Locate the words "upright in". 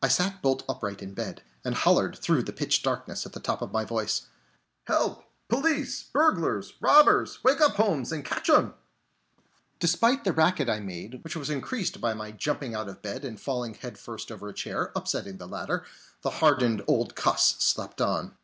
0.68-1.14